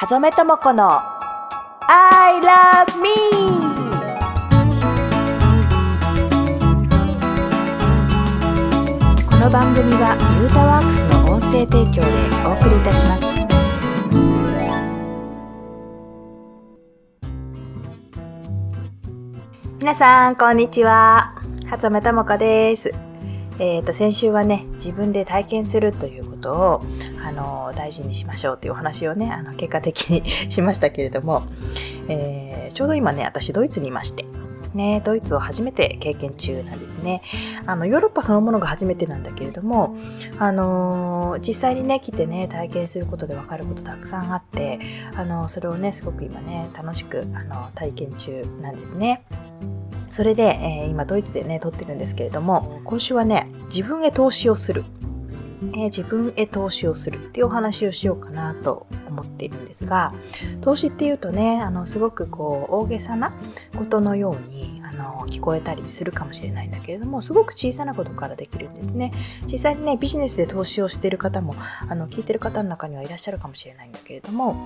[0.00, 1.02] はざめともこの
[1.86, 3.10] I love me!
[9.28, 12.08] この番組はユータワークスの音声提供で
[12.46, 13.24] お送りいたします。
[19.80, 21.34] 皆さんこんにちは。
[21.66, 22.94] はざめともこです。
[23.58, 26.82] えー、と先週はね自分で体験するということを
[27.24, 31.44] あの大事にしましょうというお話をねあの結果的に しましたけれども、
[32.08, 34.24] えー、ちょうど今ね私ドイツにいまして
[34.74, 37.22] ね、ドイツを初めて経験中なんですね。
[37.66, 39.96] あのヨーロッパそのものが初めてなんだけれども、
[40.38, 44.78] あのー、実際にね来てね体験することで分かることたくさんあって、
[45.16, 49.24] あのー、それをねすごく今ね楽しくあの体験中なんですね。
[50.12, 54.84] それで、えー、今ドイツでね、撮ってるんですけれども、今週はね、自分へ投資をする。
[55.62, 60.14] えー、自分へ投資をするっていうお話をしようかなと思っているんですが、
[60.60, 63.32] 投資っていうとね、あの、すごくこう、大げさな
[63.76, 69.12] ことのように、あの、聞こえたりするかもしれないんだけれども、すごく小さなことからできるんですね。
[69.46, 71.54] 実際にね、ビジネスで投資をしている方も、
[71.88, 74.56] あの、聞いてる方の中にはいらっしゃるかもしれないんだけれども、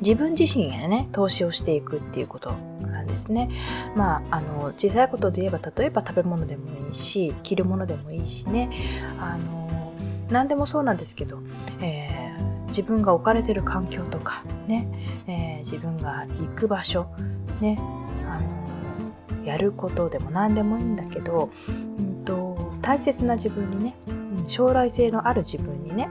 [0.00, 3.48] 自分自身へね投資をしていくっていうことなんですね。
[3.94, 8.70] まああの小さいことで言えば例えば食べ物でもいいし着るものでもいいしね
[9.18, 9.85] あの
[10.30, 11.40] 何でもそうなんですけど、
[11.80, 14.88] えー、自分が置かれてる環境とかね、
[15.26, 17.06] えー、自分が行く場所
[17.60, 17.78] ね
[18.28, 23.96] あのやることでも何でもいいんだけど、うんと、大切な自分にね
[24.48, 26.08] 将来性のある自分にね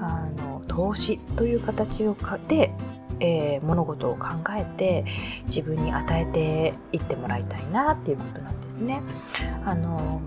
[0.00, 2.16] あの投資という形を
[2.48, 2.72] で
[3.20, 5.04] えー、物事を考えて
[5.44, 9.02] 自分に与えていってもらいたいなっていうことなんですね。
[9.64, 10.20] あの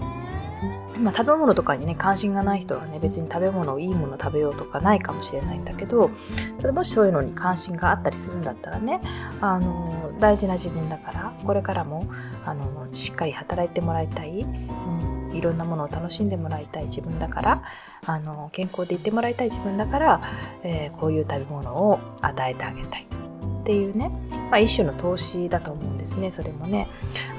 [1.00, 6.12] まあ、食べ物とかにね関心がない人はね別に食べ物をいいもの食べようとかないかもしれないんだけど
[6.58, 9.02] ただもしそういうのに関心があったりするんだったらね
[9.42, 12.06] あの大事な自分だからこれからも
[12.46, 17.64] あのしっかり働いてもらいたい、うんいろんなものを楽しんでもらいたい自分だから
[18.06, 20.22] あの健康でいてもらいたい自分だから、
[20.64, 23.08] えー、こういう食べ物を与えてあげたい
[23.62, 24.10] っていうね、
[24.50, 26.88] まあ、一種の投資だと思うんですねそれもね。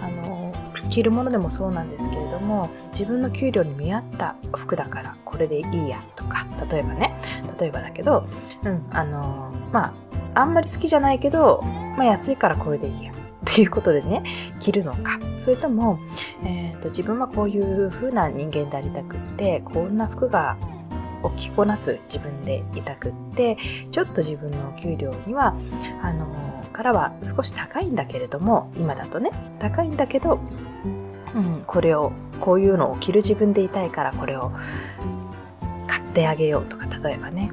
[0.02, 0.49] あの
[0.90, 7.14] 着るものでもそうなんですけれども自分の給料に見合った服だからこれでいいやとか例えばね
[7.58, 8.26] 例えばだけど、
[8.64, 9.94] うん、あのまあ
[10.34, 11.62] あんまり好きじゃないけど、
[11.96, 13.14] まあ、安いからこれでいいやっ
[13.44, 14.22] ていうことでね
[14.60, 15.18] 着るのか。
[15.38, 15.98] それとも、
[16.44, 20.58] えーと、自分はこういう風な人間でありたくってこんな服が
[21.22, 23.56] を着こなす自分でいたくって
[23.90, 25.54] ちょっと自分の給料には
[26.02, 26.26] あの
[26.72, 30.40] からは少し高いんだけれども今だとね高いんだけど、
[31.34, 34.52] うん、これをこういうのを着る自分でいたいからこれを
[35.86, 37.52] 買ってあげようとか例えばね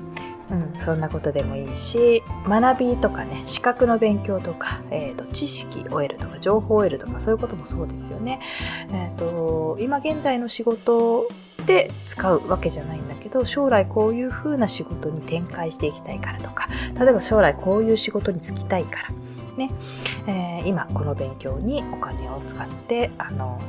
[0.49, 8.39] うん、そんなことでもいいし学びとかね資格の勉強とか、えーと、知識を得るとか情報を得るとかそういうこともそうですよね。
[8.91, 11.27] えーと、今現在の仕事
[11.65, 19.09] で使うわけじゃないんだけど将来こういうふうな仕事に展開していきたいからとか例えば将来こういう仕事に就きたいから
[19.57, 19.71] ね、
[20.27, 23.59] えー、今この勉強にお金を使ってあの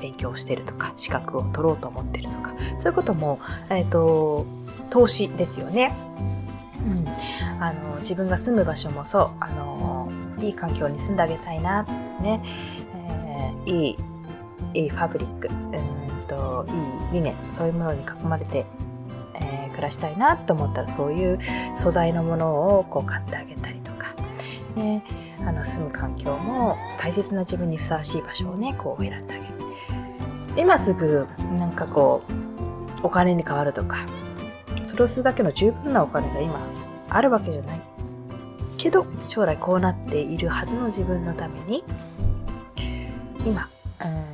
[0.00, 4.46] 勉強してるとか資格を取ろうと思ってるとかそういうことも、えーと
[4.90, 5.94] 投資ですよね。
[6.86, 7.08] うん、
[7.60, 9.30] あの自分が住む場所もそう。
[9.40, 11.82] あのいい環境に住んであげたいな、
[12.20, 12.40] ね。
[12.94, 13.96] えー、いい
[14.74, 15.48] いいファブリック。
[15.48, 16.66] うんと
[17.12, 17.36] いい理念。
[17.50, 18.66] そういうものに囲まれて、
[19.34, 21.38] えー、暮らしたいなと思ったらそういう
[21.74, 23.80] 素材のものをこう買ってあげたり
[24.76, 25.02] ね、
[25.40, 29.56] あの住む環境も大切な自分にふさわしい場所をねこう選んであげる。
[30.56, 31.26] 今すぐ
[31.58, 32.22] なんかこ
[33.02, 33.98] うお金に変わるとか
[34.84, 36.60] それをするだけの十分なお金が今
[37.10, 37.82] あるわけじゃない
[38.78, 41.84] けど将来こうなっているはずの自分のために
[43.44, 43.68] 今
[44.04, 44.24] うん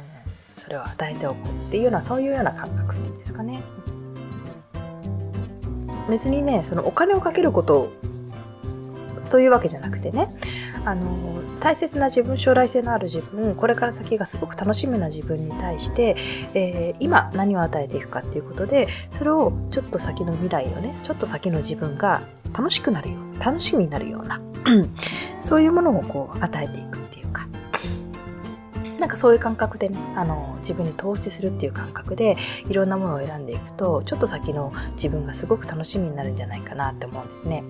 [0.54, 3.62] それを与えておこうっていうようなそういうような感覚っていうんですかね
[6.08, 7.92] 別にねそのお金をかけること
[9.32, 10.28] というわけじゃなくてね
[10.84, 16.16] あの大切な自分将来性のある自分これから先がすごく楽しみな自分に対して、
[16.52, 24.38] えー、今何を与えていくかっていうことでそれをちょっと先の未来をねちょっと先の自分が楽しくなるような楽しみになるような
[25.40, 27.46] そういうものをこう与えていくっていうか
[28.98, 32.36] なんかそういう感覚でねあの自分に投資するっていう感覚で
[32.68, 37.64] いろんなものを選んでいくとちょっと先の自分がすごく楽しみになるんじゃないかなって思うんですね。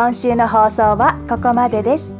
[0.00, 2.16] 今週の放送はここまでです。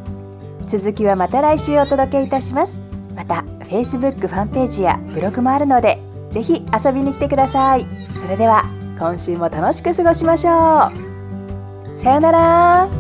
[0.67, 2.79] 続きはまた来週お届けいたします。
[3.17, 5.99] また Facebook ファンページやブログもあるので
[6.31, 7.87] ぜひ遊びに来てください。
[8.21, 8.65] それでは
[8.99, 10.91] 今週も楽しく過ごしましょ
[11.95, 11.99] う。
[11.99, 13.00] さようなら。